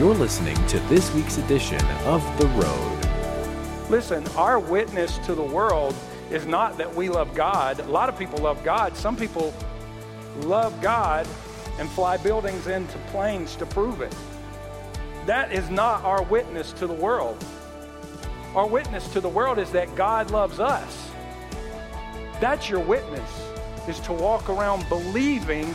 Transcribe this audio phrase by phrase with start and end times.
[0.00, 3.90] You're listening to this week's edition of The Road.
[3.90, 5.94] Listen, our witness to the world
[6.30, 7.80] is not that we love God.
[7.80, 8.96] A lot of people love God.
[8.96, 9.52] Some people
[10.44, 11.28] love God
[11.78, 14.16] and fly buildings into planes to prove it.
[15.26, 17.44] That is not our witness to the world.
[18.54, 21.10] Our witness to the world is that God loves us.
[22.40, 23.30] That's your witness,
[23.86, 25.74] is to walk around believing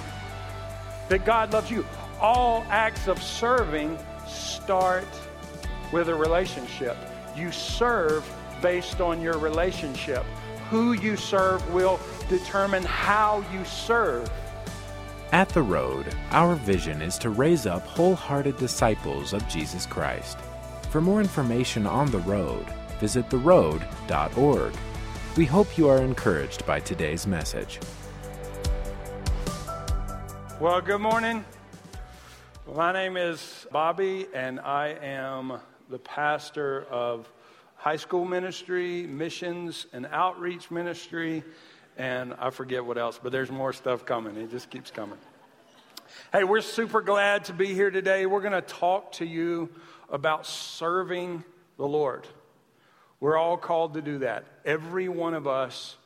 [1.10, 1.86] that God loves you.
[2.20, 4.00] All acts of serving
[4.66, 5.06] start
[5.92, 6.98] with a relationship.
[7.38, 8.28] You serve
[8.64, 10.24] based on your relationship.
[10.72, 14.28] Who you serve will determine how you serve.
[15.32, 20.40] At The Road, our vision is to raise up wholehearted disciples of Jesus Christ.
[20.90, 22.66] For more information on The Road,
[23.00, 24.74] visit theroad.org.
[25.38, 27.80] We hope you are encouraged by today's message.
[30.60, 31.46] Well, good morning.
[32.74, 37.32] My name is Bobby, and I am the pastor of
[37.76, 41.44] high school ministry, missions, and outreach ministry,
[41.96, 44.36] and I forget what else, but there's more stuff coming.
[44.36, 45.20] It just keeps coming.
[46.34, 48.26] Hey, we're super glad to be here today.
[48.26, 49.70] We're going to talk to you
[50.10, 51.44] about serving
[51.78, 52.28] the Lord.
[53.20, 54.44] We're all called to do that.
[54.66, 55.98] Every one of us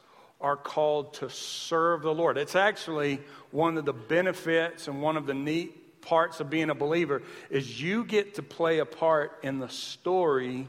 [0.42, 2.38] are called to serve the Lord.
[2.38, 3.22] It's actually
[3.52, 7.82] one of the benefits and one of the neat parts of being a believer is
[7.82, 10.68] you get to play a part in the story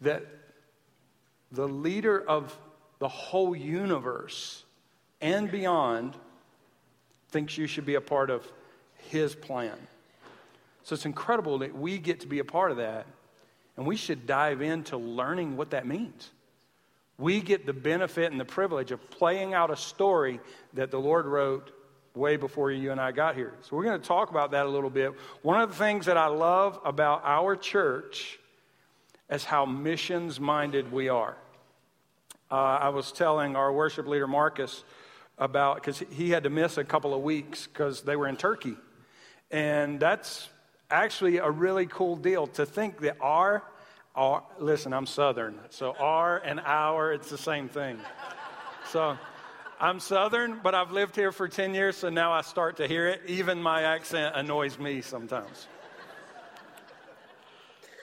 [0.00, 0.24] that
[1.50, 2.56] the leader of
[2.98, 4.64] the whole universe
[5.20, 6.14] and beyond
[7.30, 8.46] thinks you should be a part of
[9.10, 9.76] his plan.
[10.84, 13.06] So it's incredible that we get to be a part of that.
[13.76, 16.30] And we should dive into learning what that means.
[17.18, 20.40] We get the benefit and the privilege of playing out a story
[20.74, 21.72] that the Lord wrote
[22.18, 23.54] way before you and I got here.
[23.62, 25.12] So we're going to talk about that a little bit.
[25.42, 28.38] One of the things that I love about our church
[29.30, 31.36] is how missions minded we are.
[32.50, 34.84] Uh, I was telling our worship leader, Marcus,
[35.38, 38.76] about because he had to miss a couple of weeks because they were in Turkey.
[39.50, 40.48] And that's
[40.90, 43.62] actually a really cool deal to think that our,
[44.14, 47.98] our listen, I'm Southern, so our and our, it's the same thing.
[48.90, 49.18] So
[49.80, 53.06] I'm Southern, but I've lived here for 10 years, so now I start to hear
[53.06, 53.22] it.
[53.28, 55.68] Even my accent annoys me sometimes.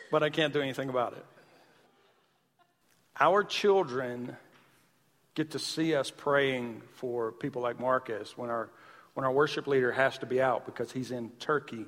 [0.09, 1.25] But I can't do anything about it.
[3.19, 4.37] Our children
[5.33, 8.69] get to see us praying for people like Marcus when our,
[9.13, 11.87] when our worship leader has to be out because he's in Turkey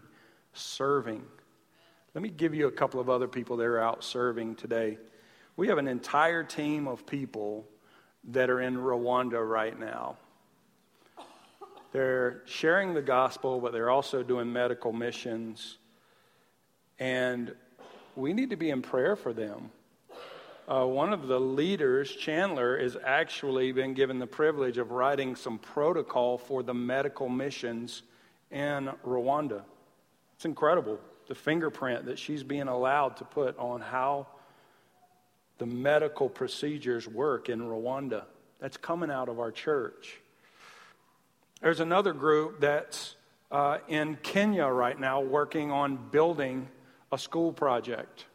[0.52, 1.24] serving.
[2.14, 4.98] Let me give you a couple of other people that are out serving today.
[5.56, 7.66] We have an entire team of people
[8.26, 10.18] that are in Rwanda right now.
[11.92, 15.78] They're sharing the gospel, but they're also doing medical missions.
[17.00, 17.56] And
[18.16, 19.72] we need to be in prayer for them.
[20.68, 25.58] Uh, one of the leaders, Chandler, has actually been given the privilege of writing some
[25.58, 28.04] protocol for the medical missions
[28.52, 29.62] in Rwanda.
[30.36, 34.28] It's incredible the fingerprint that she's being allowed to put on how
[35.58, 38.24] the medical procedures work in Rwanda.
[38.60, 40.20] That's coming out of our church.
[41.62, 43.16] There's another group that's
[43.52, 46.68] uh, in Kenya right now working on building
[47.12, 48.26] a school project.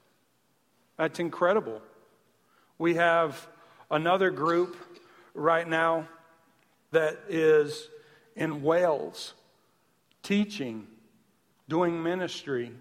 [0.96, 1.80] That's incredible.
[2.78, 3.46] We have
[3.90, 4.76] another group
[5.34, 6.08] right now
[6.90, 7.88] that is
[8.36, 9.34] in Wales
[10.22, 10.86] teaching
[11.68, 12.72] doing ministry.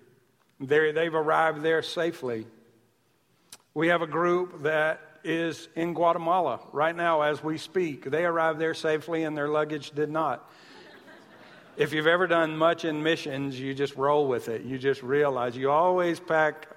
[0.60, 2.46] they they've arrived there safely.
[3.74, 8.04] We have a group that is in Guatemala right now as we speak.
[8.10, 10.52] They arrived there safely and their luggage did not.
[11.78, 14.64] if you've ever done much in missions, you just roll with it.
[14.64, 16.68] You just realize you always pack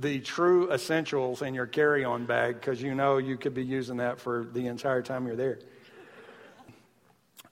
[0.00, 3.98] the true essentials in your carry on bag because you know you could be using
[3.98, 5.58] that for the entire time you're there.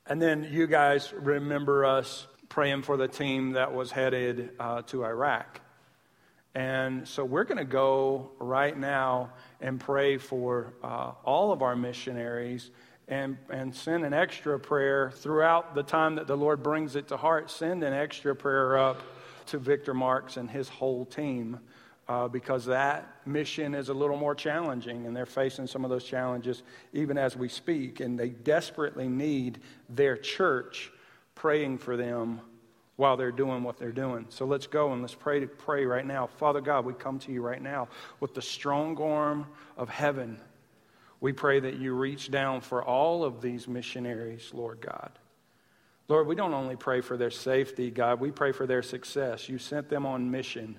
[0.06, 5.04] And then you guys remember us praying for the team that was headed uh, to
[5.04, 5.60] Iraq.
[6.54, 11.75] And so we're going to go right now and pray for uh, all of our
[11.75, 12.70] missionaries
[13.08, 17.16] and, and send an extra prayer throughout the time that the Lord brings it to
[17.16, 17.50] heart.
[17.50, 19.02] Send an extra prayer up
[19.46, 21.58] to Victor Marks and his whole team
[22.08, 26.05] uh, because that mission is a little more challenging and they're facing some of those
[26.05, 26.62] challenges
[26.93, 28.00] even as we speak.
[28.00, 30.93] And they desperately need their church
[31.34, 32.43] praying for them
[33.02, 34.25] while they're doing what they're doing.
[34.28, 36.28] So let's go and let's pray to pray right now.
[36.28, 37.88] Father God, we come to you right now
[38.20, 40.38] with the strong arm of heaven.
[41.20, 45.10] We pray that you reach down for all of these missionaries, Lord God.
[46.06, 49.48] Lord, we don't only pray for their safety, God, we pray for their success.
[49.48, 50.78] You sent them on mission,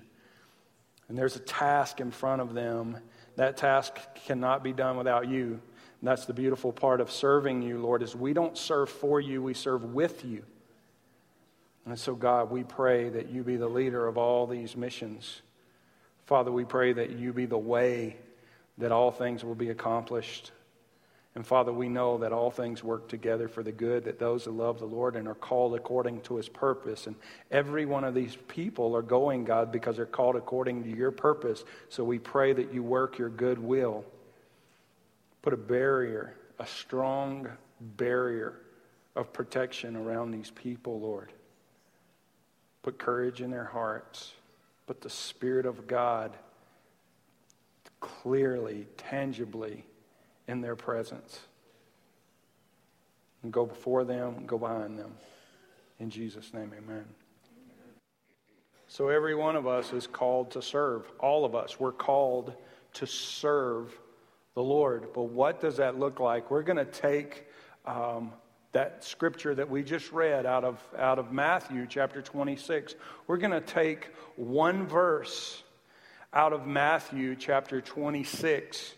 [1.10, 2.96] and there's a task in front of them.
[3.36, 5.60] That task cannot be done without you.
[6.00, 9.42] And that's the beautiful part of serving you, Lord, is we don't serve for you,
[9.42, 10.42] we serve with you.
[11.86, 15.42] And so, God, we pray that you be the leader of all these missions.
[16.26, 18.16] Father, we pray that you be the way
[18.78, 20.52] that all things will be accomplished.
[21.34, 24.52] And Father, we know that all things work together for the good, that those who
[24.52, 27.06] love the Lord and are called according to his purpose.
[27.06, 27.16] And
[27.50, 31.64] every one of these people are going, God, because they're called according to your purpose.
[31.88, 34.04] So we pray that you work your good will.
[35.42, 37.48] Put a barrier, a strong
[37.80, 38.60] barrier
[39.16, 41.32] of protection around these people, Lord.
[42.84, 44.32] Put courage in their hearts.
[44.86, 46.36] Put the Spirit of God
[47.98, 49.86] clearly, tangibly
[50.46, 51.40] in their presence.
[53.42, 55.14] And go before them, go behind them.
[55.98, 57.06] In Jesus' name, amen.
[58.86, 61.10] So, every one of us is called to serve.
[61.18, 61.80] All of us.
[61.80, 62.52] We're called
[62.94, 63.98] to serve
[64.54, 65.08] the Lord.
[65.14, 66.50] But what does that look like?
[66.50, 67.46] We're going to take
[67.86, 68.32] um,
[68.74, 72.94] that scripture that we just read out of, out of Matthew chapter 26.
[73.26, 75.62] We're going to take one verse
[76.32, 78.94] out of Matthew chapter 26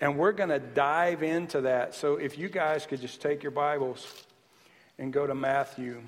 [0.00, 1.94] and we're going to dive into that.
[1.94, 4.06] So if you guys could just take your Bibles
[4.98, 6.02] and go to Matthew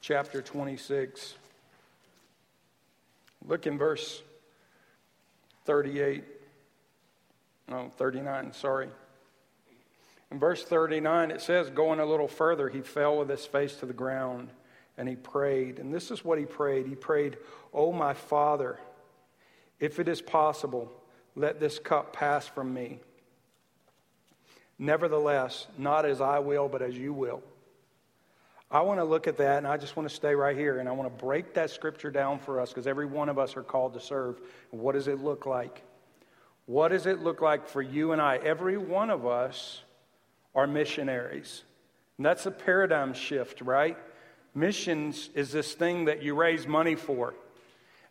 [0.00, 1.34] chapter 26.
[3.46, 4.22] Look in verse
[5.64, 6.24] 38.
[7.68, 8.88] No, 39, sorry.
[10.30, 13.86] In verse 39, it says, going a little further, he fell with his face to
[13.86, 14.50] the ground
[14.98, 15.78] and he prayed.
[15.78, 16.86] And this is what he prayed.
[16.86, 17.36] He prayed,
[17.72, 18.78] Oh, my Father,
[19.78, 20.90] if it is possible,
[21.34, 22.98] let this cup pass from me.
[24.78, 27.42] Nevertheless, not as I will, but as you will.
[28.70, 30.88] I want to look at that and I just want to stay right here and
[30.88, 33.62] I want to break that scripture down for us because every one of us are
[33.62, 34.40] called to serve.
[34.70, 35.82] What does it look like?
[36.66, 38.38] What does it look like for you and I?
[38.38, 39.82] Every one of us
[40.56, 41.62] are missionaries.
[42.16, 43.96] And that's a paradigm shift, right?
[44.54, 47.34] Missions is this thing that you raise money for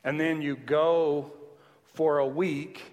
[0.03, 1.33] and then you go
[1.95, 2.83] for a week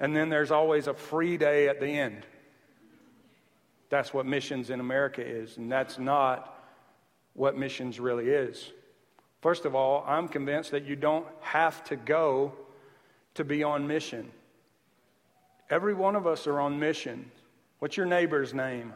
[0.00, 2.26] and then there's always a free day at the end.
[3.90, 6.58] That's what missions in America is, and that's not
[7.34, 8.72] what missions really is.
[9.42, 12.54] First of all, I'm convinced that you don't have to go
[13.34, 14.30] to be on mission.
[15.68, 17.30] Every one of us are on mission.
[17.82, 18.92] What's your neighbor's name?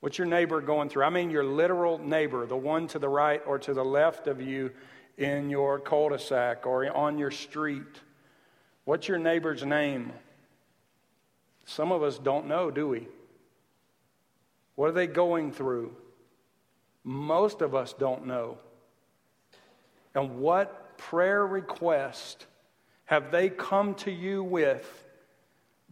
[0.00, 1.04] What's your neighbor going through?
[1.04, 4.40] I mean, your literal neighbor, the one to the right or to the left of
[4.40, 4.72] you
[5.16, 8.00] in your cul de sac or on your street.
[8.84, 10.12] What's your neighbor's name?
[11.66, 13.06] Some of us don't know, do we?
[14.74, 15.94] What are they going through?
[17.04, 18.58] Most of us don't know.
[20.16, 22.46] And what prayer request
[23.04, 25.05] have they come to you with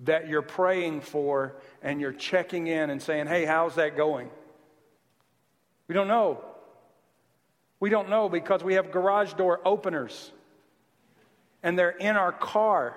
[0.03, 4.29] that you're praying for and you're checking in and saying, hey, how's that going?
[5.87, 6.45] We don't know.
[7.81, 10.33] We don't know because we have garage door openers
[11.63, 12.97] and they're in our car.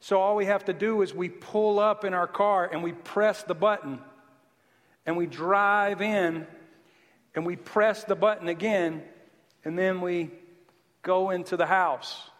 [0.00, 2.92] So all we have to do is we pull up in our car and we
[2.92, 4.00] press the button
[5.06, 6.46] and we drive in
[7.34, 9.02] and we press the button again
[9.64, 10.30] and then we
[11.02, 12.30] go into the house.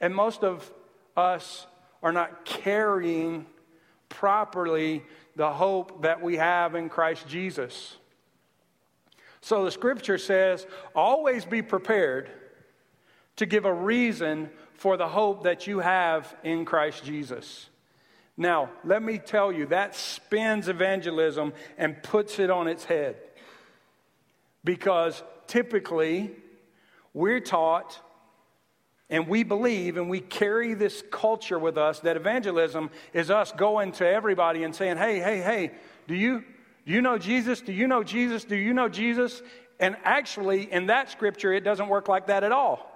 [0.00, 0.70] And most of
[1.16, 1.66] us
[2.02, 3.46] are not carrying
[4.08, 5.02] properly
[5.36, 7.96] the hope that we have in Christ Jesus.
[9.40, 12.30] So the scripture says, always be prepared
[13.36, 17.68] to give a reason for the hope that you have in Christ Jesus.
[18.36, 23.16] Now, let me tell you, that spins evangelism and puts it on its head.
[24.64, 26.30] Because typically,
[27.14, 27.98] we're taught
[29.10, 33.92] and we believe and we carry this culture with us that evangelism is us going
[33.92, 35.70] to everybody and saying, hey, hey, hey,
[36.08, 36.42] do you,
[36.86, 37.60] do you know Jesus?
[37.60, 38.44] Do you know Jesus?
[38.44, 39.42] Do you know Jesus?
[39.78, 42.88] And actually, in that scripture, it doesn't work like that at all.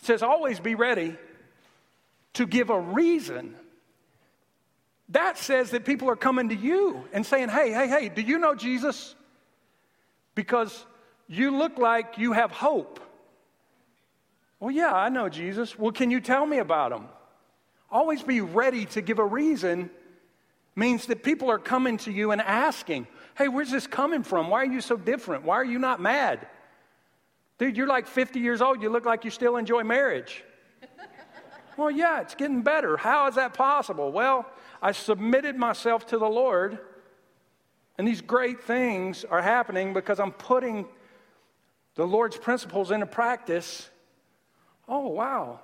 [0.00, 1.16] It says, always be ready
[2.34, 3.54] to give a reason.
[5.10, 8.38] That says that people are coming to you and saying, hey, hey, hey, do you
[8.38, 9.14] know Jesus?
[10.34, 10.86] Because
[11.28, 12.98] you look like you have hope.
[14.62, 15.76] Well, yeah, I know Jesus.
[15.76, 17.08] Well, can you tell me about him?
[17.90, 19.90] Always be ready to give a reason
[20.76, 24.50] means that people are coming to you and asking, hey, where's this coming from?
[24.50, 25.42] Why are you so different?
[25.42, 26.46] Why are you not mad?
[27.58, 28.80] Dude, you're like 50 years old.
[28.80, 30.44] You look like you still enjoy marriage.
[31.76, 32.96] well, yeah, it's getting better.
[32.96, 34.12] How is that possible?
[34.12, 34.46] Well,
[34.80, 36.78] I submitted myself to the Lord
[37.98, 40.86] And these great things are happening because I'm putting
[41.96, 43.90] the Lord's principles into practice.
[44.88, 45.60] Oh, wow.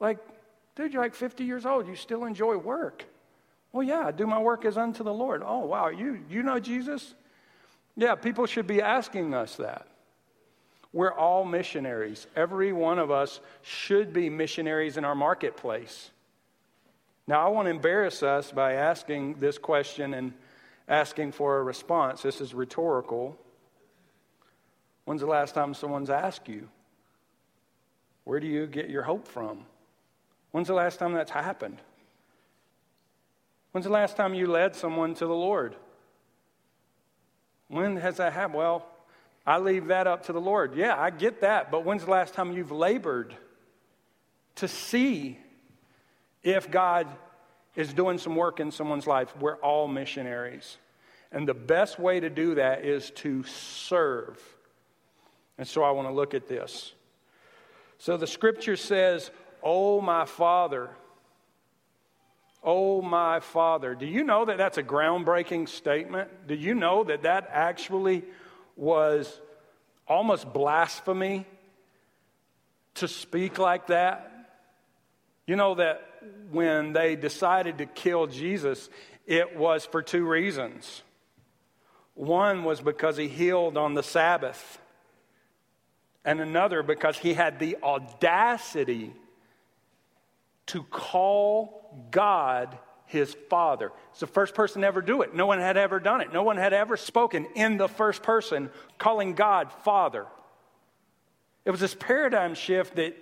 [0.00, 0.18] Like,
[0.74, 1.86] dude, you're like 50 years old.
[1.86, 3.04] You still enjoy work.
[3.72, 5.42] Well, yeah, I do my work as unto the Lord.
[5.44, 5.88] Oh, wow.
[5.88, 7.14] You, you know Jesus?
[7.96, 9.86] Yeah, people should be asking us that.
[10.92, 12.26] We're all missionaries.
[12.34, 16.10] Every one of us should be missionaries in our marketplace.
[17.26, 20.32] Now, I want to embarrass us by asking this question and
[20.88, 22.22] asking for a response.
[22.22, 23.36] This is rhetorical.
[25.04, 26.68] When's the last time someone's asked you?
[28.26, 29.60] Where do you get your hope from?
[30.50, 31.78] When's the last time that's happened?
[33.70, 35.76] When's the last time you led someone to the Lord?
[37.68, 38.58] When has that happened?
[38.58, 38.84] Well,
[39.46, 40.74] I leave that up to the Lord.
[40.74, 43.32] Yeah, I get that, but when's the last time you've labored
[44.56, 45.38] to see
[46.42, 47.06] if God
[47.76, 49.36] is doing some work in someone's life?
[49.36, 50.78] We're all missionaries.
[51.30, 54.42] And the best way to do that is to serve.
[55.58, 56.92] And so I want to look at this.
[57.98, 59.30] So the scripture says,
[59.62, 60.90] Oh, my Father.
[62.62, 63.94] Oh, my Father.
[63.94, 66.30] Do you know that that's a groundbreaking statement?
[66.46, 68.24] Do you know that that actually
[68.76, 69.40] was
[70.06, 71.46] almost blasphemy
[72.94, 74.32] to speak like that?
[75.46, 76.02] You know that
[76.50, 78.90] when they decided to kill Jesus,
[79.26, 81.02] it was for two reasons.
[82.14, 84.80] One was because he healed on the Sabbath,
[86.26, 89.14] and another because he had the audacity
[90.66, 93.92] to call God his father.
[94.10, 95.32] It's the first person to ever do it.
[95.34, 96.32] No one had ever done it.
[96.32, 100.26] No one had ever spoken in the first person, calling God father.
[101.64, 103.16] It was this paradigm shift that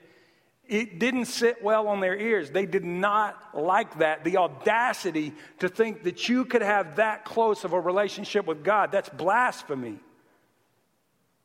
[0.67, 2.51] it didn't sit well on their ears.
[2.51, 4.25] They did not like that.
[4.25, 8.91] The audacity to think that you could have that close of a relationship with God,
[8.91, 9.99] that's blasphemy.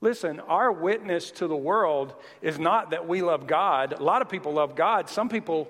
[0.01, 3.93] Listen, our witness to the world is not that we love God.
[3.93, 5.09] A lot of people love God.
[5.09, 5.69] Some people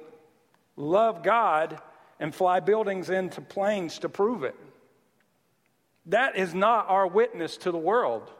[0.75, 1.81] love God
[2.19, 4.55] and fly buildings into planes to prove it.
[6.07, 8.31] That is not our witness to the world.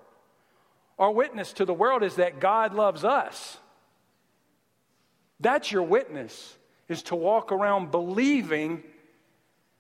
[0.98, 3.58] Our witness to the world is that God loves us.
[5.39, 8.84] That's your witness, is to walk around believing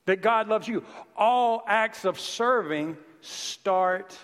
[0.05, 0.83] that God loves you.
[1.15, 4.17] All acts of serving start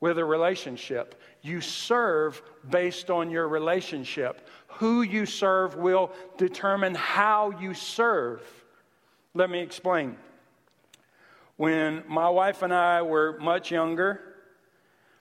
[0.00, 1.20] with a relationship.
[1.42, 4.48] You serve based on your relationship.
[4.78, 8.42] Who you serve will determine how you serve.
[9.34, 10.16] Let me explain.
[11.56, 14.22] When my wife and I were much younger,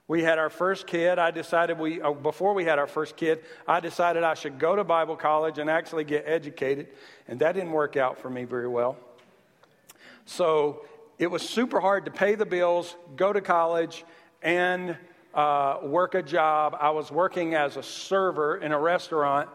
[0.07, 1.19] we had our first kid.
[1.19, 4.75] I decided we, oh, before we had our first kid, I decided I should go
[4.75, 6.87] to Bible college and actually get educated.
[7.27, 8.97] And that didn't work out for me very well.
[10.25, 10.85] So
[11.19, 14.05] it was super hard to pay the bills, go to college,
[14.41, 14.97] and
[15.33, 16.75] uh, work a job.
[16.79, 19.49] I was working as a server in a restaurant.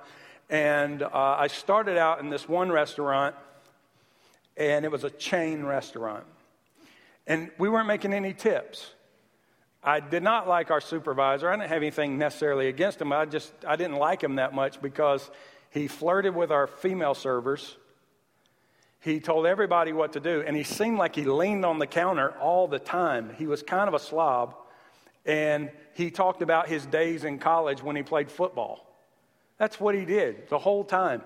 [0.50, 3.34] And uh, I started out in this one restaurant,
[4.56, 6.24] and it was a chain restaurant.
[7.26, 8.92] And we weren't making any tips.
[9.82, 11.48] I did not like our supervisor.
[11.48, 13.12] I didn't have anything necessarily against him.
[13.12, 15.30] I just I didn't like him that much because
[15.70, 17.76] he flirted with our female servers.
[19.00, 22.30] He told everybody what to do, and he seemed like he leaned on the counter
[22.40, 23.34] all the time.
[23.36, 24.54] He was kind of a slob,
[25.24, 28.86] and he talked about his days in college when he played football.
[29.58, 31.22] That's what he did the whole time.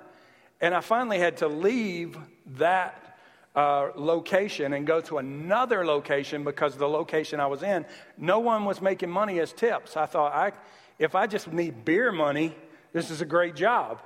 [0.60, 2.18] And I finally had to leave
[2.56, 3.18] that
[3.54, 7.86] uh, location and go to another location because the location I was in,
[8.16, 9.96] no one was making money as tips.
[9.96, 10.52] I thought, I,
[10.98, 12.54] if I just need beer money,
[12.92, 14.00] this is a great job.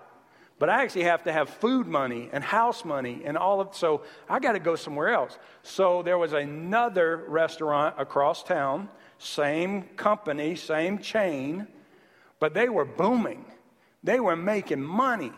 [0.59, 4.03] But I actually have to have food money and house money and all of so
[4.29, 5.39] I got to go somewhere else.
[5.63, 8.89] So there was another restaurant across town,
[9.23, 11.67] same company, same chain,
[12.41, 13.45] but they were booming.
[14.03, 15.33] They were making money.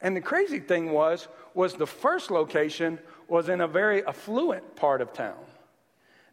[0.00, 2.98] And the crazy thing was, was the first location
[3.28, 5.38] was in a very affluent part of town.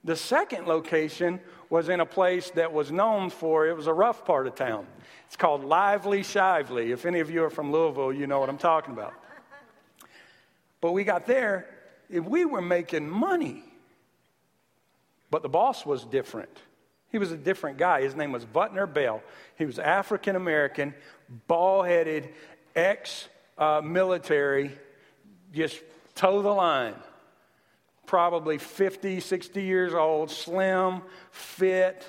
[0.03, 1.39] The second location
[1.70, 4.88] was in a place that was known for, it was a rough part of town.
[5.27, 6.91] It's called Lively Shively.
[6.91, 9.13] If any of you are from Louisville, you know what I'm talking about.
[10.82, 11.67] But we got there,
[12.12, 13.63] and we were making money.
[15.32, 16.58] But the boss was different.
[17.12, 18.01] He was a different guy.
[18.01, 19.22] His name was Butner Bell.
[19.58, 20.94] He was African American,
[21.48, 22.29] bald headed,
[22.75, 23.29] ex
[23.84, 24.72] military,
[25.53, 25.82] just
[26.13, 26.96] toe the line.
[28.05, 31.01] Probably 50, 60 years old, slim,
[31.32, 32.05] fit.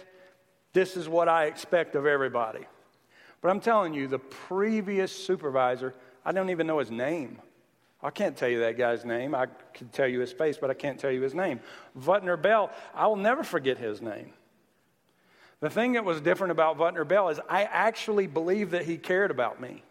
[0.72, 2.66] This is what I expect of everybody.
[3.40, 5.94] But I'm telling you, the previous supervisor,
[6.24, 7.38] I don't even know his name.
[8.02, 9.34] I can't tell you that guy's name.
[9.34, 11.60] I can tell you his face, but I can't tell you his name.
[11.98, 14.32] Butner Bell, I will never forget his name.
[15.60, 19.30] The thing that was different about Butner Bell is I actually believed that he cared
[19.30, 19.82] about me.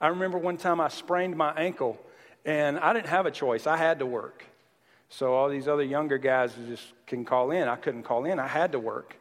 [0.00, 1.98] I remember one time I sprained my ankle
[2.44, 3.66] and I didn't have a choice.
[3.66, 4.44] I had to work.
[5.08, 7.68] So all these other younger guys just can call in.
[7.68, 8.38] I couldn't call in.
[8.38, 9.16] I had to work.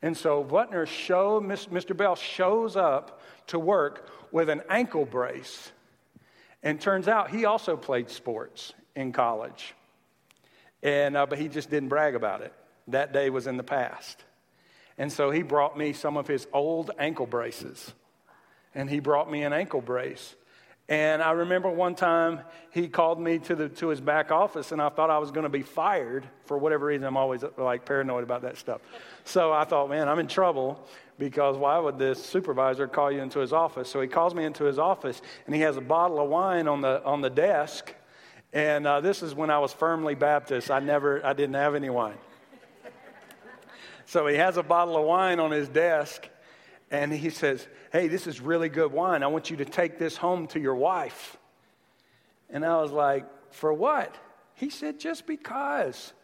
[0.00, 1.96] And so Butner show, Mr.
[1.96, 5.72] Bell shows up to work with an ankle brace.
[6.62, 9.74] And turns out he also played sports in college.
[10.82, 12.52] And, uh, but he just didn't brag about it.
[12.88, 14.24] That day was in the past.
[14.96, 17.92] And so he brought me some of his old ankle braces.
[18.74, 20.34] And he brought me an ankle brace.
[20.88, 24.80] And I remember one time he called me to, the, to his back office, and
[24.80, 27.06] I thought I was going to be fired for whatever reason.
[27.06, 28.80] I'm always like paranoid about that stuff.
[29.24, 30.82] So I thought, man, I'm in trouble
[31.18, 33.90] because why would this supervisor call you into his office?
[33.90, 36.80] So he calls me into his office, and he has a bottle of wine on
[36.80, 37.94] the, on the desk.
[38.52, 40.70] And uh, this is when I was firmly Baptist.
[40.70, 42.16] I never, I didn't have any wine.
[44.08, 46.26] So he has a bottle of wine on his desk,
[46.90, 49.22] and he says, Hey, this is really good wine.
[49.22, 51.36] I want you to take this home to your wife.
[52.48, 54.16] And I was like, For what?
[54.54, 56.14] He said, Just because.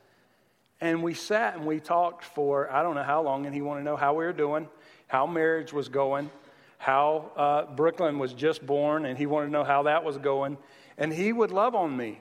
[0.81, 3.81] And we sat and we talked for I don't know how long, and he wanted
[3.81, 4.69] to know how we were doing,
[5.07, 6.31] how marriage was going,
[6.79, 10.59] how uh, Brooklyn was just born, and he wanted to know how that was going.
[10.99, 12.21] And he would love on me.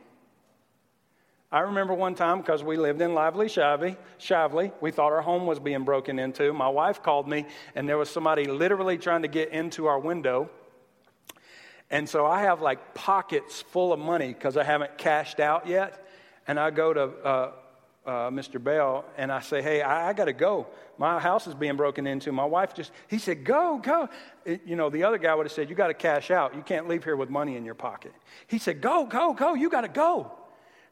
[1.52, 5.46] I remember one time because we lived in Lively Shively, Shively, we thought our home
[5.46, 6.52] was being broken into.
[6.52, 7.46] My wife called me,
[7.76, 10.50] and there was somebody literally trying to get into our window.
[11.92, 16.08] And so I have like pockets full of money because I haven't cashed out yet.
[16.48, 17.52] And I go to uh,
[18.06, 18.62] uh, Mr.
[18.62, 20.68] Bell and I say, Hey, I, I got to go.
[20.98, 22.32] My house is being broken into.
[22.32, 24.10] My wife just, he said, Go, go.
[24.46, 26.56] It, you know, the other guy would have said, You got to cash out.
[26.56, 28.14] You can't leave here with money in your pocket.
[28.48, 29.54] He said, Go, go, go.
[29.54, 30.32] You got to go.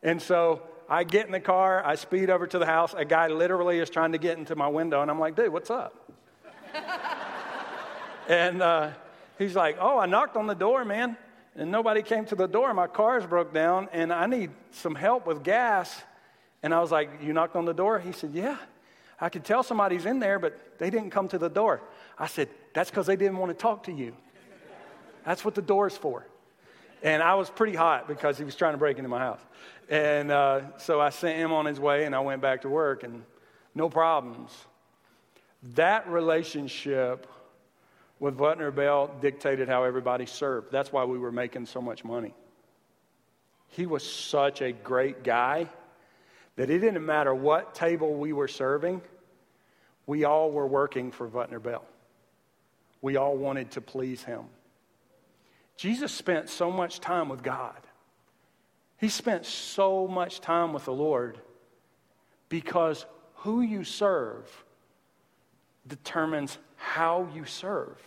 [0.03, 2.93] And so I get in the car, I speed over to the house.
[2.97, 5.69] A guy literally is trying to get into my window, and I'm like, dude, what's
[5.69, 6.11] up?
[8.27, 8.91] and uh,
[9.37, 11.15] he's like, oh, I knocked on the door, man,
[11.55, 12.73] and nobody came to the door.
[12.73, 16.03] My car's broke down, and I need some help with gas.
[16.63, 17.99] And I was like, you knocked on the door?
[17.99, 18.57] He said, yeah.
[19.19, 21.81] I could tell somebody's in there, but they didn't come to the door.
[22.17, 24.13] I said, that's because they didn't want to talk to you.
[25.25, 26.25] That's what the door's for.
[27.03, 29.41] And I was pretty hot because he was trying to break into my house.
[29.89, 33.03] And uh, so I sent him on his way and I went back to work
[33.03, 33.23] and
[33.75, 34.51] no problems.
[35.75, 37.27] That relationship
[38.19, 40.71] with Butner Bell dictated how everybody served.
[40.71, 42.33] That's why we were making so much money.
[43.69, 45.67] He was such a great guy
[46.55, 49.01] that it didn't matter what table we were serving,
[50.05, 51.85] we all were working for Butner Bell.
[53.01, 54.45] We all wanted to please him.
[55.77, 57.77] Jesus spent so much time with God.
[58.97, 61.39] He spent so much time with the Lord
[62.49, 64.45] because who you serve
[65.87, 67.97] determines how you serve.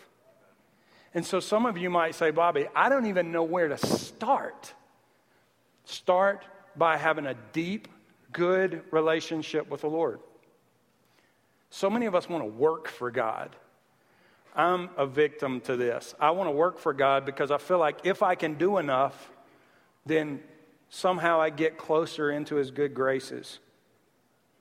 [1.14, 4.72] And so some of you might say, Bobby, I don't even know where to start.
[5.84, 6.44] Start
[6.76, 7.88] by having a deep,
[8.34, 10.20] good relationship with the Lord.
[11.70, 13.56] So many of us want to work for God.
[14.54, 16.14] I'm a victim to this.
[16.20, 19.30] I want to work for God because I feel like if I can do enough,
[20.04, 20.40] then
[20.90, 23.58] somehow I get closer into His good graces.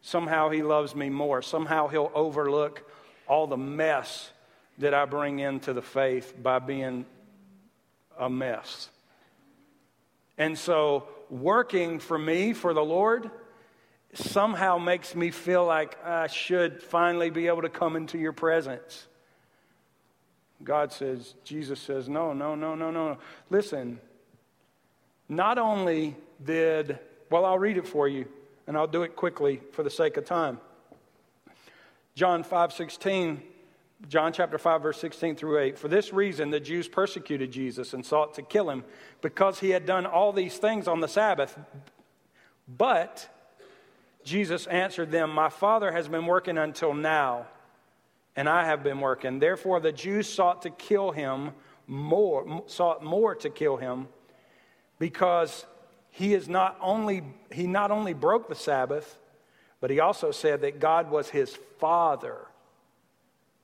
[0.01, 1.41] Somehow He loves me more.
[1.41, 2.89] Somehow He'll overlook
[3.27, 4.31] all the mess
[4.79, 7.05] that I bring into the faith by being
[8.17, 8.89] a mess.
[10.37, 13.29] And so, working for me, for the Lord,
[14.13, 19.07] somehow makes me feel like I should finally be able to come into your presence.
[20.63, 23.17] God says, Jesus says, no, no, no, no, no.
[23.49, 23.99] Listen,
[25.27, 26.99] not only did,
[27.29, 28.25] well, I'll read it for you,
[28.67, 30.59] and I'll do it quickly for the sake of time.
[32.15, 33.41] John 5 16,
[34.07, 35.79] John chapter 5, verse 16 through 8.
[35.79, 38.83] For this reason, the Jews persecuted Jesus and sought to kill him
[39.21, 41.57] because he had done all these things on the Sabbath.
[42.67, 43.27] But
[44.23, 47.47] Jesus answered them, My Father has been working until now
[48.35, 49.39] and I have been working.
[49.39, 51.51] Therefore, the Jews sought to kill him
[51.87, 54.07] more, sought more to kill him,
[54.99, 55.65] because
[56.09, 59.17] he is not only he not only broke the Sabbath,
[59.79, 62.37] but he also said that God was his father,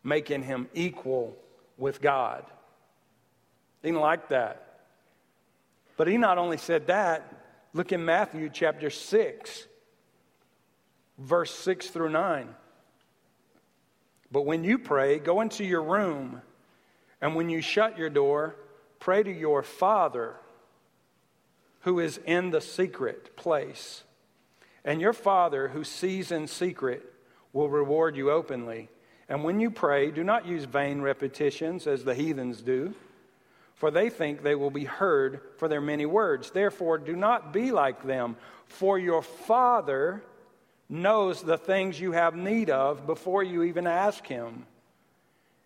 [0.03, 1.35] making him equal
[1.77, 2.45] with God.
[3.81, 4.65] He didn't like that.
[5.97, 7.33] But he not only said that,
[7.73, 9.67] look in Matthew chapter 6,
[11.19, 12.47] verse 6 through 9.
[14.31, 16.41] But when you pray, go into your room,
[17.21, 18.55] and when you shut your door,
[18.99, 20.35] pray to your Father
[21.81, 24.03] who is in the secret place.
[24.85, 27.03] And your Father who sees in secret
[27.53, 28.89] will reward you openly.
[29.27, 32.93] And when you pray, do not use vain repetitions as the heathens do,
[33.75, 36.51] for they think they will be heard for their many words.
[36.51, 40.23] Therefore, do not be like them, for your Father
[40.89, 44.65] knows the things you have need of before you even ask Him.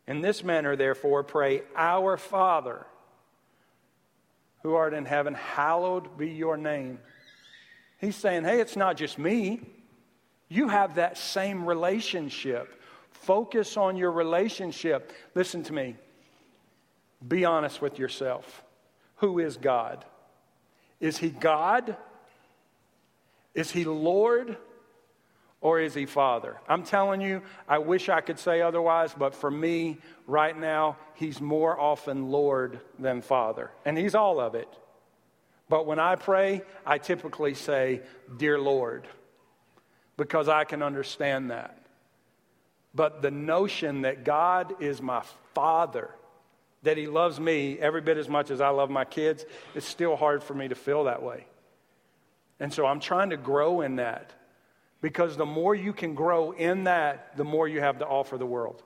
[0.05, 2.85] In this manner, therefore, pray, Our Father,
[4.61, 6.99] who art in heaven, hallowed be your name.
[7.99, 9.61] He's saying, Hey, it's not just me.
[10.49, 12.81] You have that same relationship.
[13.11, 15.13] Focus on your relationship.
[15.35, 15.95] Listen to me.
[17.25, 18.63] Be honest with yourself.
[19.17, 20.03] Who is God?
[20.99, 21.95] Is He God?
[23.53, 24.57] Is He Lord?
[25.63, 26.57] Or is He Father?
[26.69, 29.97] I'm telling you, I wish I could say otherwise, but for me,
[30.27, 33.71] right now, He's more often Lord than Father.
[33.83, 34.69] And He's all of it.
[35.69, 38.01] But when I pray, I typically say,
[38.37, 39.07] Dear Lord
[40.17, 41.77] because I can understand that.
[42.95, 45.23] But the notion that God is my
[45.53, 46.11] father,
[46.83, 50.15] that he loves me every bit as much as I love my kids, it's still
[50.15, 51.47] hard for me to feel that way.
[52.59, 54.31] And so I'm trying to grow in that
[55.03, 58.45] because the more you can grow in that, the more you have to offer the
[58.45, 58.81] world.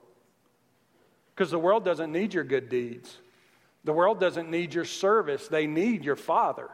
[1.36, 3.16] Because the world doesn't need your good deeds.
[3.84, 5.48] The world doesn't need your service.
[5.48, 6.70] They need your Father.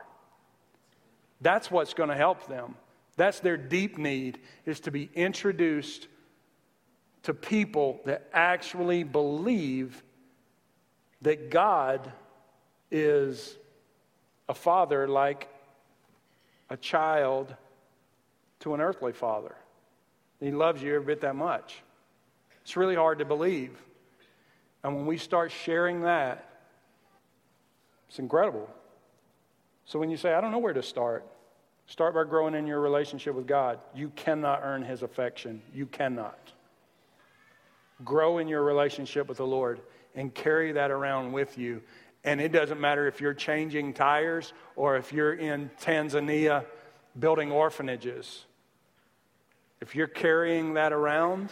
[1.41, 2.75] That's what's going to help them.
[3.17, 6.07] That's their deep need, is to be introduced
[7.23, 10.03] to people that actually believe
[11.21, 12.09] that God
[12.89, 13.57] is
[14.47, 15.49] a father like
[16.69, 17.53] a child
[18.63, 19.55] to an earthly father.
[20.39, 21.81] He loves you every bit that much.
[22.63, 23.77] It's really hard to believe.
[24.83, 26.49] And when we start sharing that,
[28.09, 28.69] it's incredible.
[29.85, 31.25] So when you say, I don't know where to start,
[31.87, 33.79] Start by growing in your relationship with God.
[33.93, 35.61] You cannot earn his affection.
[35.73, 36.39] You cannot.
[38.03, 39.81] Grow in your relationship with the Lord
[40.15, 41.81] and carry that around with you.
[42.23, 46.65] And it doesn't matter if you're changing tires or if you're in Tanzania
[47.19, 48.45] building orphanages.
[49.83, 51.49] If you're carrying that around,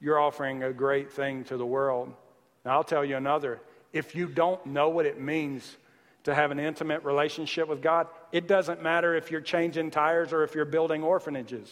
[0.00, 2.14] you're offering a great thing to the world.
[2.64, 3.60] Now, I'll tell you another.
[3.92, 5.76] If you don't know what it means
[6.24, 10.44] to have an intimate relationship with God, it doesn't matter if you're changing tires or
[10.44, 11.70] if you're building orphanages,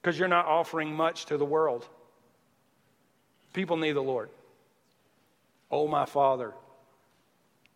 [0.00, 1.86] because you're not offering much to the world.
[3.52, 4.30] People need the Lord.
[5.70, 6.54] Oh, my Father.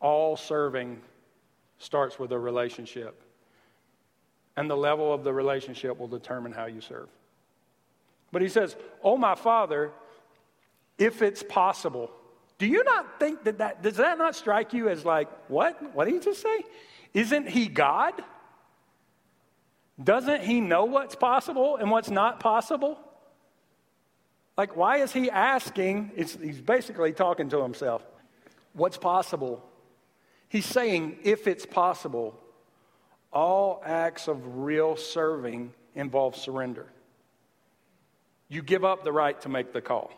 [0.00, 1.02] All serving
[1.76, 3.22] starts with a relationship.
[4.58, 7.08] And the level of the relationship will determine how you serve.
[8.32, 9.92] But he says, Oh, my Father,
[10.98, 12.10] if it's possible.
[12.58, 15.94] Do you not think that that, does that not strike you as like, what?
[15.94, 16.64] What did he just say?
[17.14, 18.14] Isn't he God?
[20.02, 22.98] Doesn't he know what's possible and what's not possible?
[24.56, 26.10] Like, why is he asking?
[26.16, 28.04] he's basically talking to himself.
[28.72, 29.64] What's possible?
[30.48, 32.40] He's saying, if it's possible,
[33.38, 36.86] all acts of real serving involve surrender.
[38.48, 40.10] You give up the right to make the call.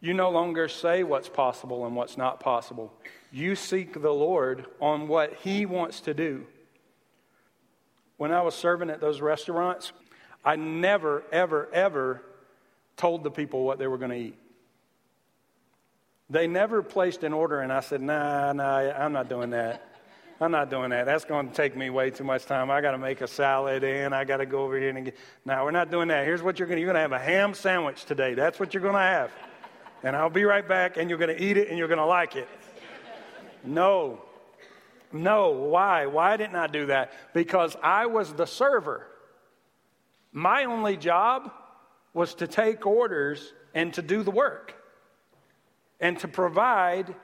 [0.00, 2.92] You no longer say what's possible and what's not possible.
[3.32, 6.44] You seek the Lord on what He wants to do.
[8.18, 9.92] When I was serving at those restaurants,
[10.44, 12.20] I never, ever, ever
[12.98, 14.38] told the people what they were going to eat.
[16.28, 19.95] They never placed an order, and I said, Nah, nah, I'm not doing that.
[20.40, 21.06] I'm not doing that.
[21.06, 22.70] That's going to take me way too much time.
[22.70, 25.16] I got to make a salad and I got to go over here and get.
[25.44, 26.26] No, we're not doing that.
[26.26, 26.80] Here's what you're going to.
[26.82, 28.34] You're going to have a ham sandwich today.
[28.34, 29.30] That's what you're going to have
[30.02, 32.06] and I'll be right back, and you're going to eat it and you're going to
[32.06, 32.48] like it.
[33.64, 34.22] No.
[35.12, 35.50] No.
[35.50, 36.06] Why?
[36.06, 37.12] Why didn't I do that?
[37.34, 39.06] Because I was the server.
[40.32, 41.50] My only job
[42.12, 44.74] was to take orders and to do the work
[45.98, 47.14] and to provide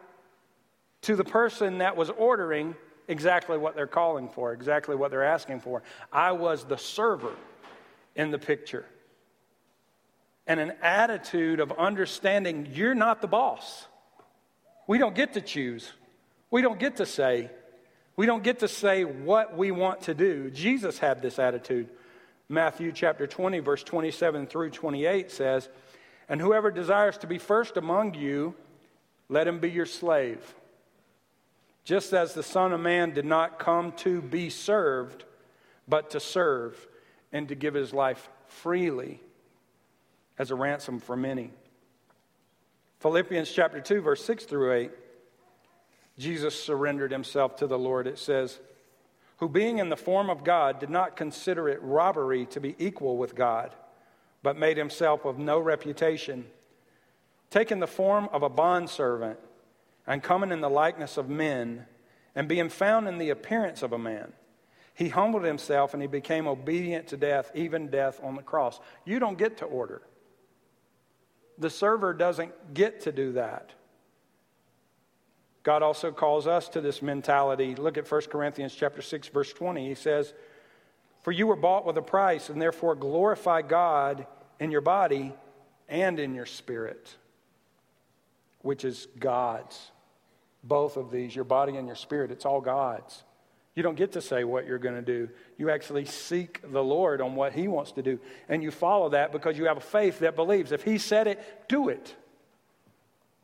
[1.03, 2.75] to the person that was ordering
[3.09, 5.83] exactly what they're calling for, exactly what they're asking for.
[6.12, 7.35] I was the server
[8.15, 8.87] in the picture
[10.47, 13.87] and an attitude of understanding you're not the boss.
[14.87, 15.91] We don't get to choose.
[16.51, 17.51] We don't get to say.
[18.17, 20.51] We don't get to say what we want to do.
[20.51, 21.88] Jesus had this attitude.
[22.49, 25.69] Matthew chapter 20, verse 27 through 28 says,
[26.29, 28.55] And whoever desires to be first among you,
[29.29, 30.55] let him be your slave.
[31.85, 35.25] Just as the Son of Man did not come to be served,
[35.88, 36.87] but to serve
[37.33, 39.21] and to give his life freely
[40.38, 41.51] as a ransom for many.
[43.01, 44.90] Philippians chapter 2, verse 6 through 8.
[46.18, 48.07] Jesus surrendered himself to the Lord.
[48.07, 48.61] It says,
[49.42, 53.16] who being in the form of God did not consider it robbery to be equal
[53.16, 53.75] with God,
[54.40, 56.45] but made himself of no reputation,
[57.51, 59.40] taking the form of a bondservant,
[60.07, 61.87] and coming in the likeness of men,
[62.35, 64.33] and being found in the appearance of a man.
[64.95, 68.81] He humbled himself and he became obedient to death, even death on the cross.
[69.05, 70.03] You don't get to order.
[71.59, 73.71] The server doesn't get to do that.
[75.62, 77.75] God also calls us to this mentality.
[77.75, 79.87] Look at 1 Corinthians chapter 6 verse 20.
[79.88, 80.35] He says,
[81.21, 84.27] "For you were bought with a price, and therefore glorify God
[84.59, 85.35] in your body
[85.88, 87.17] and in your spirit,
[88.62, 89.90] which is God's.
[90.64, 93.25] Both of these, your body and your spirit, it's all God's.
[93.75, 95.29] You don't get to say what you're going to do.
[95.57, 98.18] You actually seek the Lord on what He wants to do.
[98.48, 100.72] And you follow that because you have a faith that believes.
[100.72, 102.14] If He said it, do it.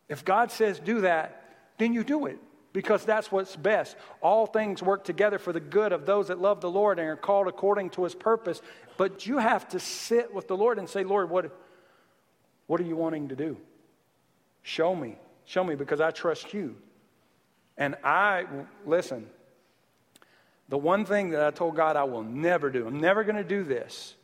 [0.08, 1.44] If God says do that,
[1.78, 2.38] then you do it
[2.72, 3.96] because that's what's best.
[4.20, 7.16] All things work together for the good of those that love the Lord and are
[7.16, 8.60] called according to his purpose.
[8.96, 11.56] But you have to sit with the Lord and say, Lord, what,
[12.66, 13.56] what are you wanting to do?
[14.68, 15.16] Show me.
[15.46, 16.76] Show me because I trust you.
[17.78, 18.44] And I,
[18.84, 19.26] listen,
[20.68, 23.44] the one thing that I told God I will never do, I'm never going to
[23.44, 24.14] do this,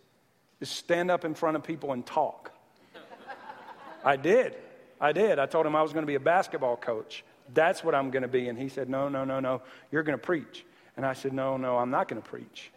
[0.61, 2.53] is stand up in front of people and talk.
[4.05, 4.55] I did.
[5.01, 5.39] I did.
[5.39, 7.25] I told him I was going to be a basketball coach.
[7.55, 8.49] That's what I'm going to be.
[8.49, 9.63] And he said, No, no, no, no.
[9.91, 10.67] You're going to preach.
[10.99, 12.71] And I said, No, no, I'm not going to preach.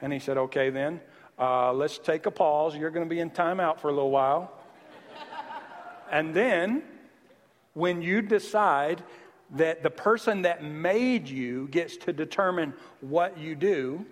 [0.00, 1.00] And he said, Okay, then.
[1.38, 2.74] Uh, let's take a pause.
[2.74, 4.57] You're going to be in timeout for a little while.
[6.10, 6.82] And then,
[7.74, 9.02] when you decide
[9.50, 14.04] that the person that made you gets to determine what you do,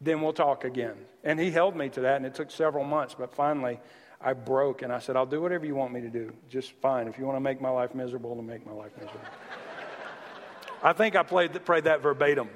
[0.00, 0.96] then we'll talk again.
[1.22, 3.78] And he held me to that, and it took several months, but finally,
[4.20, 6.32] I broke and I said, I'll do whatever you want me to do.
[6.48, 7.08] Just fine.
[7.08, 9.20] If you want to make my life miserable, to make my life miserable.
[10.82, 12.48] I think I played, prayed that verbatim.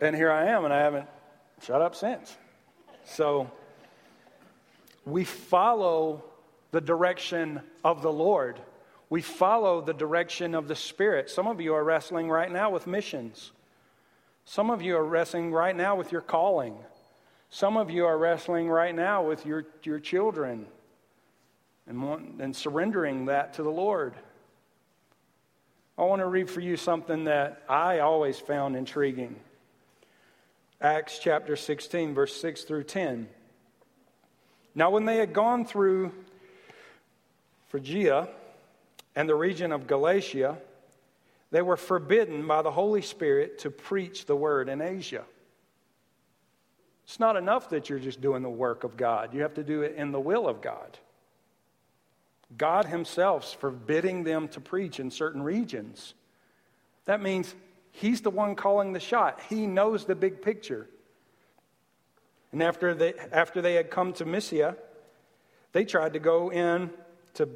[0.00, 1.08] And here I am, and I haven't
[1.62, 2.36] shut up since.
[3.04, 3.50] So
[5.06, 6.24] we follow
[6.72, 8.60] the direction of the Lord.
[9.08, 11.30] We follow the direction of the Spirit.
[11.30, 13.52] Some of you are wrestling right now with missions.
[14.44, 16.76] Some of you are wrestling right now with your calling.
[17.50, 20.66] Some of you are wrestling right now with your, your children
[21.86, 24.14] and, want, and surrendering that to the Lord.
[25.96, 29.36] I want to read for you something that I always found intriguing.
[30.80, 33.28] Acts chapter 16, verse 6 through 10.
[34.76, 36.12] Now, when they had gone through
[37.68, 38.28] Phrygia
[39.16, 40.58] and the region of Galatia,
[41.50, 45.24] they were forbidden by the Holy Spirit to preach the word in Asia.
[47.06, 49.80] It's not enough that you're just doing the work of God, you have to do
[49.80, 50.98] it in the will of God.
[52.58, 56.12] God Himself's forbidding them to preach in certain regions.
[57.06, 57.54] That means
[57.92, 60.86] He's the one calling the shot, He knows the big picture.
[62.52, 64.76] And after they, after they had come to Mysia,
[65.72, 66.90] they tried to go in
[67.34, 67.48] to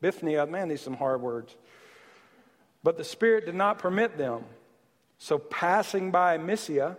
[0.00, 0.46] Bithynia.
[0.46, 1.56] Man, these are some hard words.
[2.82, 4.44] But the Spirit did not permit them.
[5.18, 6.96] So, passing by Mysia,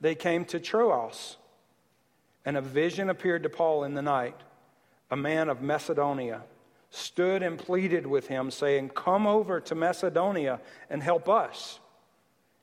[0.00, 1.36] they came to Troas,
[2.44, 4.36] and a vision appeared to Paul in the night.
[5.10, 6.42] A man of Macedonia
[6.90, 11.80] stood and pleaded with him, saying, Come over to Macedonia and help us.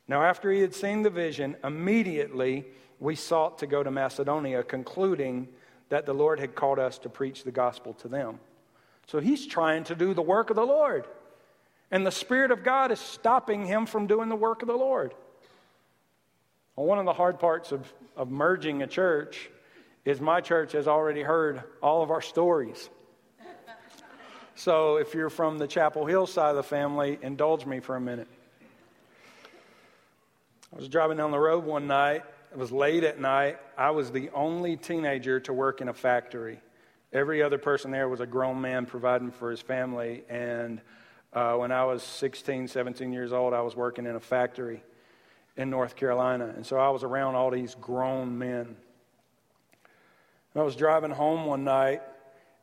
[0.07, 2.65] Now, after he had seen the vision, immediately
[3.01, 5.49] we sought to go to Macedonia, concluding
[5.89, 8.39] that the Lord had called us to preach the gospel to them.
[9.07, 11.05] So he's trying to do the work of the Lord.
[11.89, 15.13] And the Spirit of God is stopping him from doing the work of the Lord.
[16.75, 19.49] Well, one of the hard parts of, of merging a church
[20.05, 22.89] is my church has already heard all of our stories.
[24.53, 28.01] So if you're from the Chapel Hill side of the family, indulge me for a
[28.01, 28.27] minute.
[30.71, 32.23] I was driving down the road one night.
[32.51, 33.59] It was late at night.
[33.77, 36.59] I was the only teenager to work in a factory.
[37.13, 40.23] Every other person there was a grown man providing for his family.
[40.27, 40.81] And
[41.31, 44.83] uh, when I was 16, 17 years old, I was working in a factory
[45.55, 46.51] in North Carolina.
[46.53, 48.75] And so I was around all these grown men.
[50.53, 52.01] And I was driving home one night,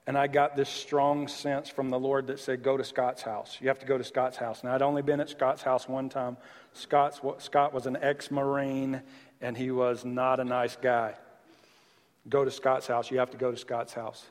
[0.07, 3.57] and I got this strong sense from the Lord that said, Go to Scott's house.
[3.61, 4.63] You have to go to Scott's house.
[4.63, 6.37] Now, I'd only been at Scott's house one time.
[6.75, 9.03] Scott's, Scott was an ex Marine,
[9.41, 11.15] and he was not a nice guy.
[12.29, 13.11] Go to Scott's house.
[13.11, 14.27] You have to go to Scott's house.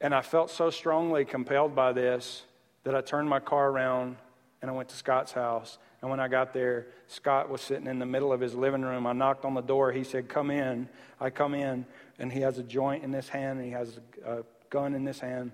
[0.00, 2.42] And I felt so strongly compelled by this
[2.84, 4.16] that I turned my car around
[4.60, 7.98] and I went to Scott's house and when I got there, Scott was sitting in
[7.98, 9.06] the middle of his living room.
[9.06, 9.90] I knocked on the door.
[9.90, 10.86] He said, Come in.
[11.18, 11.86] I come in,
[12.18, 15.18] and he has a joint in this hand, and he has a gun in this
[15.18, 15.52] hand.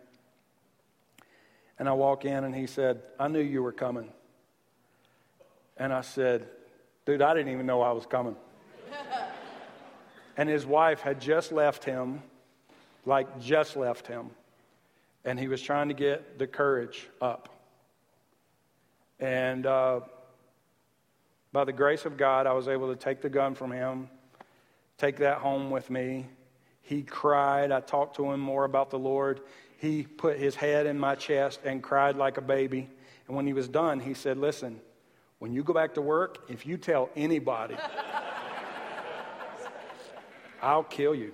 [1.79, 4.11] And I walk in and he said, I knew you were coming.
[5.77, 6.49] And I said,
[7.11, 8.37] Dude, I didn't even know I was coming.
[10.37, 12.23] and his wife had just left him,
[13.05, 14.31] like just left him.
[15.25, 17.49] And he was trying to get the courage up.
[19.19, 20.03] And uh,
[21.51, 24.09] by the grace of God, I was able to take the gun from him,
[24.97, 26.29] take that home with me.
[26.81, 27.73] He cried.
[27.73, 29.41] I talked to him more about the Lord.
[29.79, 32.89] He put his head in my chest and cried like a baby.
[33.27, 34.81] And when he was done, he said, Listen,
[35.41, 37.75] when you go back to work, if you tell anybody,
[40.63, 41.33] I'll kill you.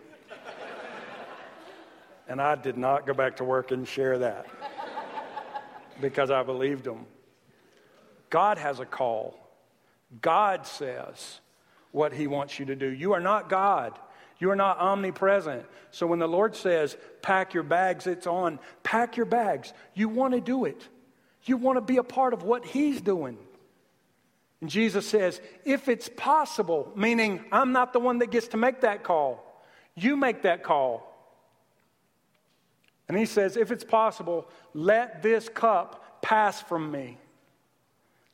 [2.28, 4.46] And I did not go back to work and share that
[6.00, 7.04] because I believed him.
[8.30, 9.38] God has a call.
[10.20, 11.40] God says
[11.90, 12.88] what he wants you to do.
[12.88, 13.98] You are not God.
[14.38, 15.64] You are not omnipresent.
[15.90, 18.60] So when the Lord says, pack your bags, it's on.
[18.84, 19.72] Pack your bags.
[19.94, 20.86] You want to do it.
[21.44, 23.38] You want to be a part of what he's doing.
[24.60, 28.80] And Jesus says, if it's possible, meaning I'm not the one that gets to make
[28.80, 29.64] that call,
[29.94, 31.12] you make that call.
[33.08, 37.18] And he says, if it's possible, let this cup pass from me.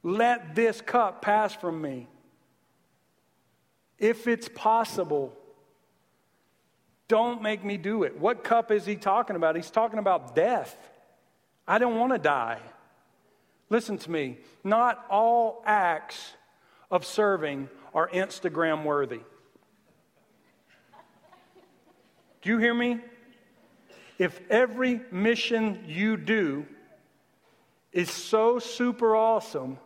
[0.02, 2.08] Let this cup pass from me.
[3.98, 5.36] If it's possible,
[7.06, 8.18] don't make me do it.
[8.18, 9.54] What cup is he talking about?
[9.54, 10.76] He's talking about death.
[11.68, 12.58] I don't want to die.
[13.72, 14.36] Listen to me.
[14.62, 16.34] Not all acts
[16.90, 19.20] of serving are Instagram worthy.
[22.42, 23.00] Do you hear me?
[24.18, 26.66] If every mission you do
[27.92, 29.78] is so super awesome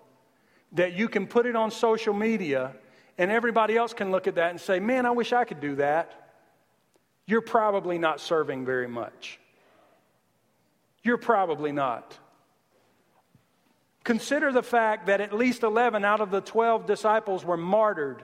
[0.73, 2.73] that you can put it on social media
[3.19, 5.77] and everybody else can look at that and say, Man, I wish I could do
[5.77, 6.33] that.
[7.25, 9.39] You're probably not serving very much.
[11.05, 12.19] You're probably not.
[14.07, 18.23] Consider the fact that at least 11 out of the 12 disciples were martyred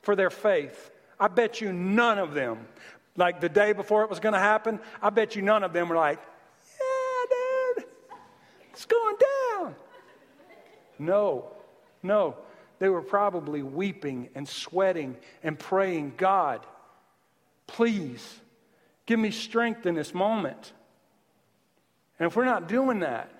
[0.00, 0.92] for their faith.
[1.18, 2.68] I bet you none of them,
[3.16, 5.88] like the day before it was going to happen, I bet you none of them
[5.88, 6.20] were like,
[6.78, 7.84] Yeah, dude,
[8.70, 9.16] it's going
[9.56, 9.74] down.
[11.00, 11.50] No.
[12.00, 12.36] No,
[12.78, 16.64] they were probably weeping and sweating and praying, God,
[17.66, 18.38] please
[19.04, 20.72] give me strength in this moment.
[22.20, 23.32] And if we're not doing that,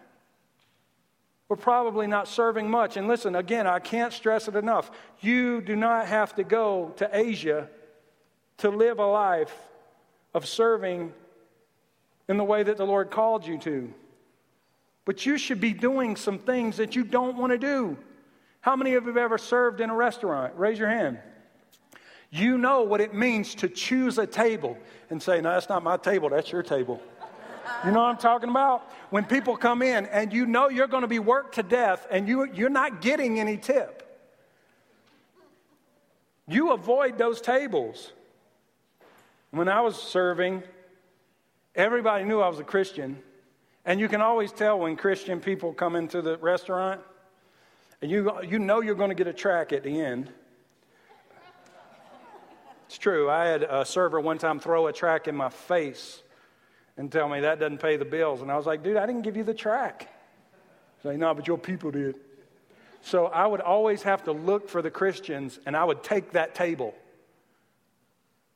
[1.48, 2.96] we're probably not serving much.
[2.96, 4.90] And listen, again, I can't stress it enough.
[5.20, 7.68] You do not have to go to Asia
[8.58, 9.54] to live a life
[10.34, 11.12] of serving
[12.28, 13.92] in the way that the Lord called you to.
[15.06, 17.96] But you should be doing some things that you don't want to do.
[18.60, 20.52] How many of you have ever served in a restaurant?
[20.56, 21.18] Raise your hand.
[22.30, 24.76] You know what it means to choose a table
[25.08, 27.00] and say, No, that's not my table, that's your table.
[27.84, 28.90] You know what I'm talking about?
[29.10, 32.28] When people come in and you know you're going to be worked to death and
[32.28, 34.04] you, you're not getting any tip,
[36.48, 38.12] you avoid those tables.
[39.50, 40.62] When I was serving,
[41.74, 43.18] everybody knew I was a Christian.
[43.84, 47.00] And you can always tell when Christian people come into the restaurant
[48.02, 50.30] and you, you know you're going to get a track at the end.
[52.86, 53.30] It's true.
[53.30, 56.22] I had a server one time throw a track in my face
[56.98, 58.42] and tell me that doesn't pay the bills.
[58.42, 60.08] And I was like, dude, I didn't give you the track.
[61.02, 62.16] Say, like, no, but your people did.
[63.00, 66.56] So I would always have to look for the Christians and I would take that
[66.56, 66.94] table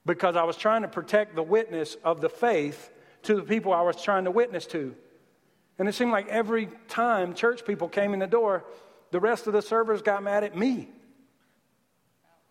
[0.04, 2.90] because I was trying to protect the witness of the faith
[3.22, 4.96] to the people I was trying to witness to.
[5.78, 8.64] And it seemed like every time church people came in the door,
[9.12, 10.88] the rest of the servers got mad at me.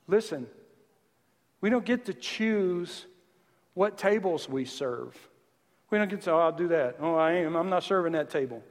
[0.07, 0.47] Listen,
[1.59, 3.05] we don't get to choose
[3.73, 5.17] what tables we serve.
[5.91, 6.97] We don't get to oh, I'll do that.
[6.99, 7.55] Oh, I am.
[7.55, 8.63] I'm not serving that table.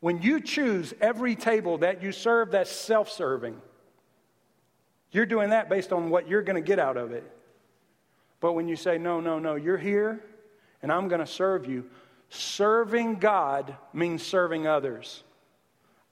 [0.00, 3.60] When you choose every table that you serve that's self serving,
[5.12, 7.30] you're doing that based on what you're going to get out of it.
[8.40, 10.22] But when you say, no, no, no, you're here
[10.82, 11.86] and I'm going to serve you,
[12.28, 15.22] serving God means serving others.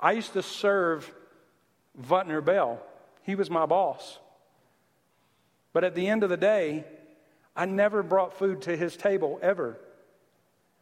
[0.01, 1.13] I used to serve
[2.01, 2.83] Butner Bell.
[3.23, 4.19] He was my boss.
[5.73, 6.85] But at the end of the day,
[7.57, 9.79] I never brought food to his table ever.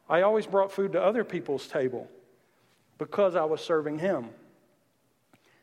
[0.09, 2.09] I always brought food to other people's table
[2.99, 4.29] because I was serving him.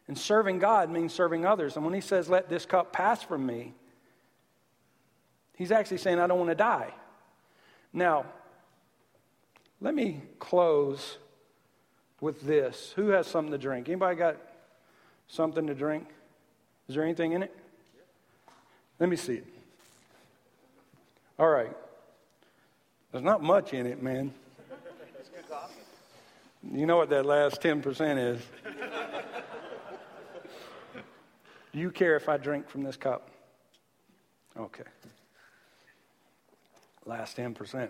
[0.07, 1.75] And serving God means serving others.
[1.75, 3.73] And when he says, Let this cup pass from me,
[5.55, 6.93] he's actually saying, I don't want to die.
[7.93, 8.25] Now,
[9.81, 11.17] let me close
[12.21, 12.91] with this.
[12.95, 13.87] Who has something to drink?
[13.87, 14.37] Anybody got
[15.27, 16.07] something to drink?
[16.87, 17.55] Is there anything in it?
[18.99, 19.47] Let me see it.
[21.37, 21.71] All right.
[23.11, 24.33] There's not much in it, man.
[26.63, 28.41] You know what that last 10% is.
[31.71, 33.29] Do you care if I drink from this cup?
[34.57, 34.83] Okay.
[37.05, 37.89] Last 10%.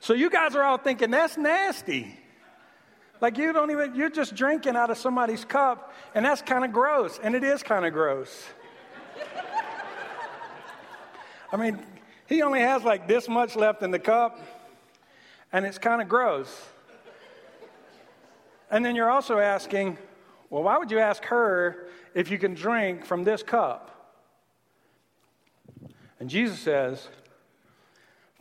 [0.00, 2.18] So you guys are all thinking, that's nasty.
[3.20, 6.72] Like you don't even, you're just drinking out of somebody's cup, and that's kind of
[6.72, 7.20] gross.
[7.22, 8.44] And it is kind of gross.
[11.52, 11.84] I mean,
[12.32, 14.40] he only has like this much left in the cup,
[15.52, 16.66] and it's kind of gross.
[18.70, 19.98] And then you're also asking,
[20.48, 23.90] well, why would you ask her if you can drink from this cup?
[26.18, 27.08] And Jesus says,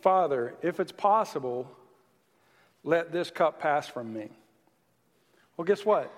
[0.01, 1.69] Father, if it's possible,
[2.85, 4.29] let this cup pass from me.
[5.57, 6.13] Well, guess what?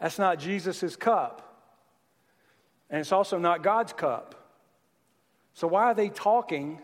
[0.00, 1.64] That's not Jesus' cup.
[2.90, 4.41] And it's also not God's cup.
[5.54, 6.80] So why are they talking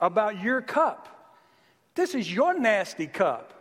[0.00, 1.08] about your cup?
[1.94, 3.52] This is your nasty cup.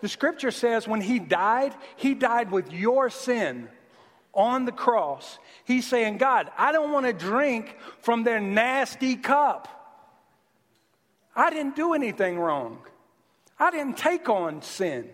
[0.00, 3.68] The scripture says when he died, he died with your sin
[4.34, 5.38] on the cross.
[5.64, 9.68] He's saying, God, I don't want to drink from their nasty cup.
[11.36, 12.78] I didn't do anything wrong.
[13.58, 15.08] I didn't take on sin.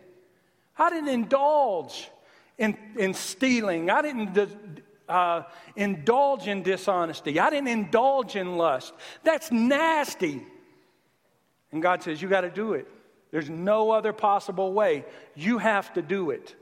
[0.79, 2.11] I didn't indulge
[2.57, 3.91] in, in stealing.
[3.91, 5.43] I didn't uh,
[5.77, 7.39] indulge in dishonesty.
[7.41, 8.93] I didn't indulge in lust.
[9.25, 10.47] That's nasty.
[11.73, 12.89] And God says, You got to do it.
[13.31, 15.05] There's no other possible way.
[15.35, 16.55] You have to do it.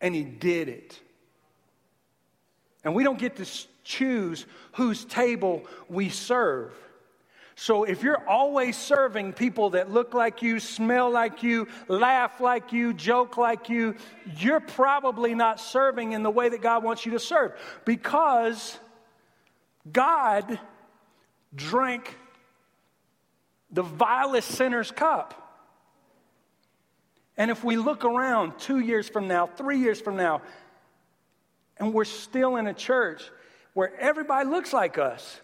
[0.00, 1.00] And He did it.
[2.84, 3.46] And we don't get to
[3.82, 6.74] choose whose table we serve.
[7.56, 12.72] So if you're always serving people that look like you, smell like you, laugh like
[12.72, 13.94] you, joke like you,
[14.36, 17.52] you're probably not serving in the way that God wants you to serve
[17.84, 18.76] because
[19.90, 20.58] God
[21.54, 22.16] drank
[23.70, 25.40] the vilest sinner's cup.
[27.36, 30.42] And if we look around two years from now, three years from now,
[31.78, 33.22] and we're still in a church
[33.74, 35.40] where everybody looks like us,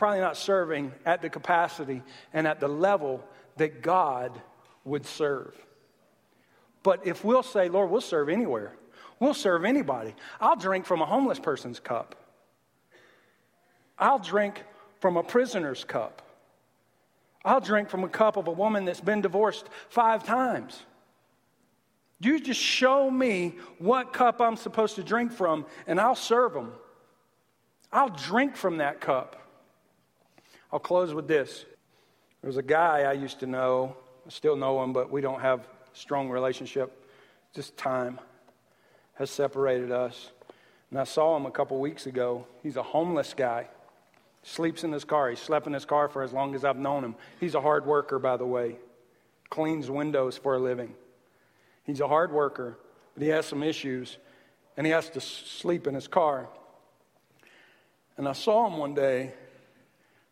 [0.00, 3.22] probably not serving at the capacity and at the level
[3.58, 4.32] that God
[4.82, 5.54] would serve.
[6.82, 8.72] But if we'll say, Lord, we'll serve anywhere,
[9.18, 10.14] we'll serve anybody.
[10.40, 12.14] I'll drink from a homeless person's cup,
[13.98, 14.64] I'll drink
[15.00, 16.22] from a prisoner's cup,
[17.44, 20.80] I'll drink from a cup of a woman that's been divorced five times.
[22.20, 26.72] You just show me what cup I'm supposed to drink from, and I'll serve them.
[27.92, 29.36] I'll drink from that cup.
[30.72, 31.64] I'll close with this.
[32.42, 33.96] There was a guy I used to know,
[34.26, 37.08] I still know him, but we don't have a strong relationship.
[37.54, 38.20] Just time
[39.14, 40.30] has separated us.
[40.90, 42.46] And I saw him a couple weeks ago.
[42.62, 43.68] He's a homeless guy.
[44.42, 45.28] Sleeps in his car.
[45.28, 47.14] He slept in his car for as long as I've known him.
[47.38, 48.76] He's a hard worker, by the way.
[49.50, 50.94] Cleans windows for a living.
[51.84, 52.78] He's a hard worker,
[53.14, 54.16] but he has some issues,
[54.76, 56.48] and he has to sleep in his car.
[58.16, 59.32] And I saw him one day,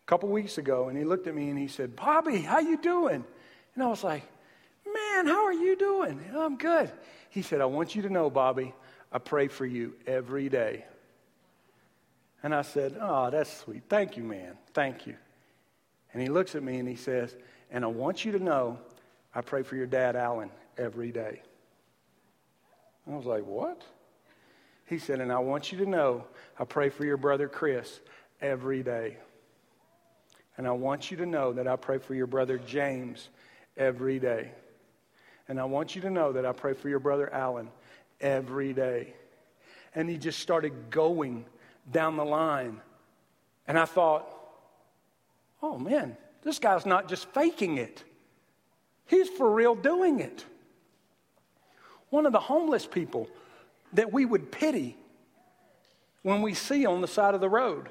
[0.08, 3.22] couple weeks ago, and he looked at me and he said, Bobby, how you doing?
[3.74, 4.22] And I was like,
[4.86, 6.18] man, how are you doing?
[6.34, 6.90] I'm good.
[7.28, 8.74] He said, I want you to know, Bobby,
[9.12, 10.86] I pray for you every day.
[12.42, 13.82] And I said, Oh, that's sweet.
[13.88, 14.56] Thank you, man.
[14.72, 15.16] Thank you.
[16.12, 17.36] And he looks at me and he says,
[17.70, 18.78] And I want you to know
[19.34, 21.42] I pray for your dad, Alan, every day.
[23.06, 23.82] I was like, What?
[24.86, 26.24] He said, And I want you to know
[26.58, 28.00] I pray for your brother, Chris,
[28.40, 29.18] every day.
[30.58, 33.28] And I want you to know that I pray for your brother James
[33.76, 34.50] every day.
[35.48, 37.70] And I want you to know that I pray for your brother Alan
[38.20, 39.14] every day.
[39.94, 41.46] And he just started going
[41.90, 42.80] down the line.
[43.68, 44.28] And I thought,
[45.62, 48.02] oh man, this guy's not just faking it,
[49.06, 50.44] he's for real doing it.
[52.10, 53.28] One of the homeless people
[53.92, 54.96] that we would pity
[56.22, 57.90] when we see on the side of the road.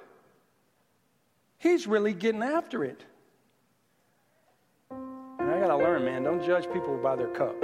[1.60, 3.04] He's really getting after it.
[4.92, 7.60] And I got to learn, man, don't judge people by their cup.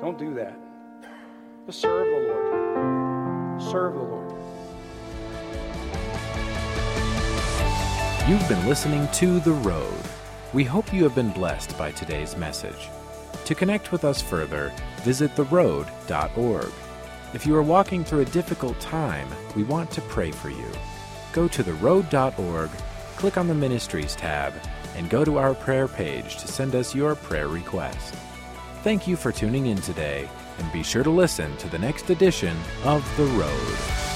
[0.00, 0.58] Don't do that.
[1.66, 3.62] Just serve the Lord.
[3.62, 4.32] Serve the Lord.
[8.26, 10.00] You've been listening to The Road.
[10.54, 12.88] We hope you have been blessed by today's message.
[13.44, 16.72] To connect with us further, visit theroad.org.
[17.34, 20.66] If you are walking through a difficult time, we want to pray for you
[21.32, 22.70] go to theroad.org,
[23.16, 24.52] click on the Ministries tab,
[24.96, 28.14] and go to our prayer page to send us your prayer request.
[28.82, 30.28] Thank you for tuning in today,
[30.58, 34.09] and be sure to listen to the next edition of The Road.